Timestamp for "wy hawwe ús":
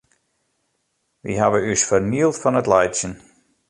1.23-1.83